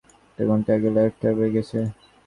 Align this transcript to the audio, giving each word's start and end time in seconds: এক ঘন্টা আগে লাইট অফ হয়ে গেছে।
এক 0.37 0.45
ঘন্টা 0.49 0.71
আগে 0.77 0.89
লাইট 0.95 1.21
অফ 1.21 1.35
হয়ে 1.39 1.53
গেছে। 1.55 1.77